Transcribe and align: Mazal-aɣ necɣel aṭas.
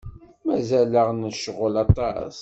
Mazal-aɣ 0.45 1.07
necɣel 1.21 1.75
aṭas. 1.83 2.35